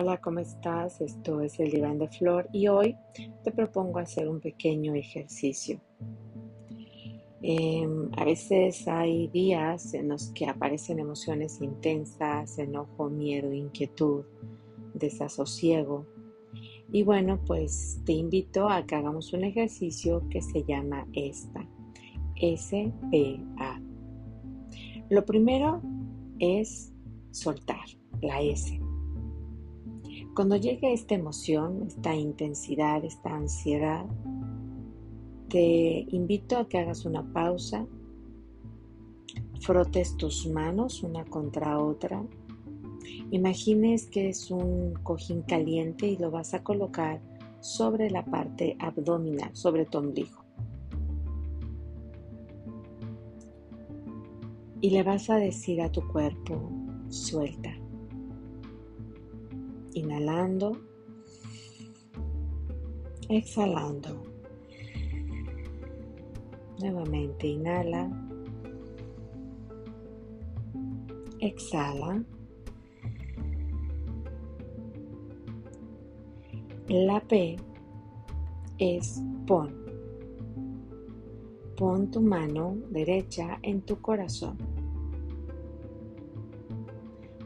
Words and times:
Hola, 0.00 0.20
¿cómo 0.20 0.38
estás? 0.38 1.00
Esto 1.00 1.40
es 1.40 1.58
el 1.58 1.72
diván 1.72 1.98
de 1.98 2.06
flor 2.06 2.48
y 2.52 2.68
hoy 2.68 2.94
te 3.42 3.50
propongo 3.50 3.98
hacer 3.98 4.28
un 4.28 4.38
pequeño 4.38 4.94
ejercicio. 4.94 5.80
Em, 7.42 8.08
a 8.16 8.24
veces 8.24 8.86
hay 8.86 9.26
días 9.26 9.94
en 9.94 10.06
los 10.06 10.28
que 10.28 10.46
aparecen 10.46 11.00
emociones 11.00 11.60
intensas, 11.60 12.60
enojo, 12.60 13.10
miedo, 13.10 13.52
inquietud, 13.52 14.24
desasosiego. 14.94 16.06
Y 16.92 17.02
bueno, 17.02 17.40
pues 17.44 18.00
te 18.04 18.12
invito 18.12 18.68
a 18.68 18.86
que 18.86 18.94
hagamos 18.94 19.32
un 19.32 19.42
ejercicio 19.42 20.22
que 20.30 20.42
se 20.42 20.62
llama 20.62 21.08
esta, 21.12 21.68
S-P-A. 22.36 23.80
Lo 25.10 25.24
primero 25.24 25.82
es 26.38 26.92
soltar 27.32 27.84
la 28.20 28.40
S. 28.42 28.78
Cuando 30.38 30.54
llegue 30.54 30.92
esta 30.92 31.16
emoción, 31.16 31.82
esta 31.88 32.14
intensidad, 32.14 33.04
esta 33.04 33.34
ansiedad, 33.34 34.06
te 35.48 36.06
invito 36.10 36.56
a 36.58 36.68
que 36.68 36.78
hagas 36.78 37.04
una 37.06 37.24
pausa, 37.32 37.84
frotes 39.60 40.16
tus 40.16 40.46
manos 40.46 41.02
una 41.02 41.24
contra 41.24 41.80
otra, 41.80 42.24
imagines 43.32 44.06
que 44.06 44.28
es 44.28 44.52
un 44.52 44.94
cojín 45.02 45.42
caliente 45.42 46.06
y 46.06 46.16
lo 46.16 46.30
vas 46.30 46.54
a 46.54 46.62
colocar 46.62 47.20
sobre 47.58 48.08
la 48.08 48.24
parte 48.24 48.76
abdominal, 48.78 49.50
sobre 49.56 49.86
tu 49.86 49.98
ombligo. 49.98 50.44
Y 54.80 54.90
le 54.90 55.02
vas 55.02 55.30
a 55.30 55.34
decir 55.34 55.82
a 55.82 55.90
tu 55.90 56.06
cuerpo, 56.06 56.70
suelta. 57.08 57.77
Inhalando, 59.98 60.78
exhalando. 63.28 64.22
Nuevamente 66.78 67.48
inhala, 67.48 68.08
exhala. 71.40 72.24
La 76.88 77.18
P 77.20 77.56
es 78.78 79.20
pon. 79.48 79.74
Pon 81.76 82.08
tu 82.08 82.20
mano 82.20 82.76
derecha 82.90 83.58
en 83.62 83.82
tu 83.82 84.00
corazón. 84.00 84.77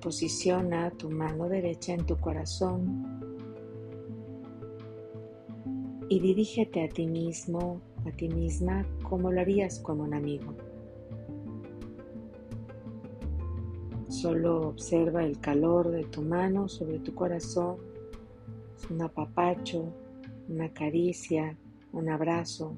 Posiciona 0.00 0.90
tu 0.90 1.10
mano 1.10 1.48
derecha 1.48 1.94
en 1.94 2.06
tu 2.06 2.16
corazón 2.18 3.26
y 6.08 6.20
dirígete 6.20 6.84
a 6.84 6.88
ti 6.88 7.06
mismo, 7.06 7.80
a 8.06 8.10
ti 8.12 8.28
misma, 8.28 8.86
como 9.02 9.32
lo 9.32 9.40
harías 9.40 9.80
con 9.80 10.00
un 10.00 10.14
amigo. 10.14 10.54
Solo 14.08 14.68
observa 14.68 15.24
el 15.24 15.40
calor 15.40 15.90
de 15.90 16.04
tu 16.04 16.22
mano 16.22 16.68
sobre 16.68 17.00
tu 17.00 17.14
corazón, 17.14 17.76
un 18.88 19.02
apapacho, 19.02 19.92
una 20.48 20.72
caricia, 20.72 21.56
un 21.92 22.08
abrazo. 22.08 22.76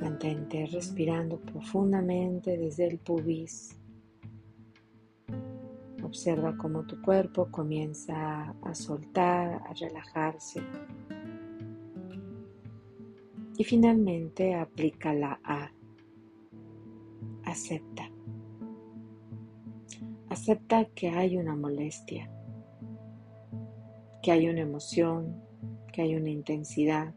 Mantente 0.00 0.66
respirando 0.66 1.38
profundamente 1.38 2.56
desde 2.56 2.88
el 2.88 2.98
pubis 2.98 3.77
Observa 6.08 6.56
cómo 6.56 6.86
tu 6.86 7.02
cuerpo 7.02 7.50
comienza 7.50 8.54
a 8.62 8.74
soltar, 8.74 9.60
a 9.68 9.74
relajarse. 9.74 10.62
Y 13.58 13.62
finalmente 13.62 14.54
aplica 14.54 15.12
la 15.12 15.38
A. 15.44 15.70
Acepta. 17.44 18.10
Acepta 20.30 20.86
que 20.86 21.10
hay 21.10 21.36
una 21.36 21.54
molestia, 21.54 22.30
que 24.22 24.32
hay 24.32 24.48
una 24.48 24.62
emoción, 24.62 25.42
que 25.92 26.00
hay 26.00 26.16
una 26.16 26.30
intensidad. 26.30 27.14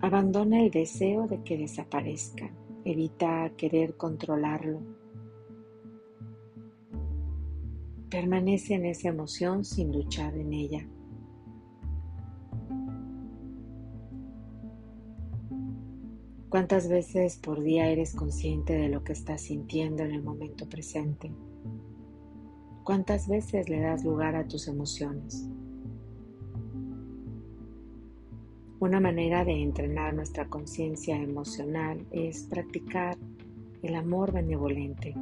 Abandona 0.00 0.60
el 0.60 0.72
deseo 0.72 1.28
de 1.28 1.40
que 1.44 1.56
desaparezca. 1.56 2.52
Evita 2.84 3.52
querer 3.56 3.96
controlarlo. 3.96 4.80
Permanece 8.10 8.74
en 8.74 8.86
esa 8.86 9.08
emoción 9.08 9.64
sin 9.64 9.92
luchar 9.92 10.36
en 10.36 10.52
ella. 10.52 10.88
¿Cuántas 16.48 16.88
veces 16.88 17.38
por 17.38 17.62
día 17.62 17.88
eres 17.88 18.14
consciente 18.14 18.74
de 18.74 18.88
lo 18.88 19.02
que 19.04 19.12
estás 19.12 19.40
sintiendo 19.40 20.02
en 20.02 20.10
el 20.10 20.22
momento 20.22 20.68
presente? 20.68 21.32
¿Cuántas 22.84 23.28
veces 23.28 23.68
le 23.70 23.80
das 23.80 24.04
lugar 24.04 24.36
a 24.36 24.46
tus 24.46 24.68
emociones? 24.68 25.48
Una 28.82 28.98
manera 28.98 29.44
de 29.44 29.52
entrenar 29.62 30.12
nuestra 30.12 30.48
conciencia 30.48 31.16
emocional 31.16 32.04
es 32.10 32.42
practicar 32.42 33.16
el 33.80 33.94
amor 33.94 34.32
benevolente, 34.32 35.14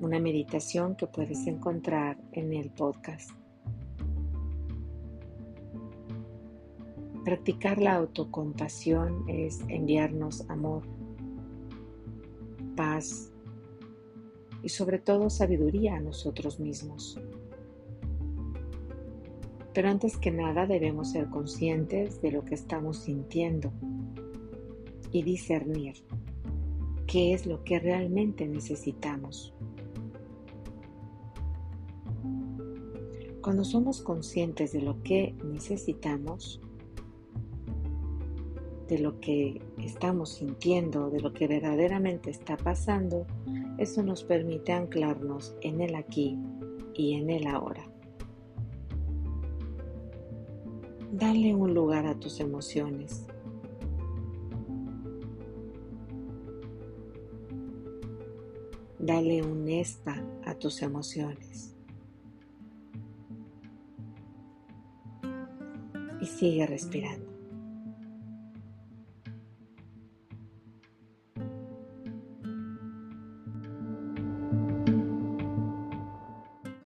una 0.00 0.20
meditación 0.20 0.94
que 0.94 1.08
puedes 1.08 1.48
encontrar 1.48 2.16
en 2.30 2.52
el 2.52 2.70
podcast. 2.70 3.32
Practicar 7.24 7.78
la 7.78 7.94
autocompasión 7.96 9.28
es 9.28 9.58
enviarnos 9.66 10.48
amor, 10.48 10.84
paz 12.76 13.32
y 14.62 14.68
sobre 14.68 15.00
todo 15.00 15.28
sabiduría 15.28 15.96
a 15.96 16.00
nosotros 16.00 16.60
mismos. 16.60 17.18
Pero 19.74 19.88
antes 19.88 20.18
que 20.18 20.30
nada 20.30 20.66
debemos 20.66 21.12
ser 21.12 21.28
conscientes 21.30 22.20
de 22.20 22.32
lo 22.32 22.44
que 22.44 22.54
estamos 22.54 22.98
sintiendo 22.98 23.72
y 25.10 25.22
discernir 25.22 25.94
qué 27.06 27.32
es 27.34 27.46
lo 27.46 27.62
que 27.64 27.78
realmente 27.78 28.46
necesitamos. 28.46 29.54
Cuando 33.42 33.64
somos 33.64 34.00
conscientes 34.00 34.72
de 34.72 34.82
lo 34.82 35.02
que 35.02 35.34
necesitamos, 35.44 36.60
de 38.88 38.98
lo 38.98 39.20
que 39.20 39.60
estamos 39.78 40.34
sintiendo, 40.34 41.10
de 41.10 41.20
lo 41.20 41.32
que 41.32 41.48
verdaderamente 41.48 42.30
está 42.30 42.56
pasando, 42.56 43.26
eso 43.78 44.02
nos 44.02 44.22
permite 44.22 44.72
anclarnos 44.72 45.56
en 45.60 45.80
el 45.80 45.94
aquí 45.96 46.38
y 46.94 47.14
en 47.14 47.30
el 47.30 47.46
ahora. 47.46 47.91
Dale 51.12 51.54
un 51.54 51.74
lugar 51.74 52.06
a 52.06 52.18
tus 52.18 52.40
emociones. 52.40 53.26
Dale 58.98 59.42
un 59.42 59.68
esta 59.68 60.24
a 60.46 60.54
tus 60.54 60.80
emociones. 60.80 61.76
Y 66.22 66.24
sigue 66.24 66.66
respirando. 66.66 67.31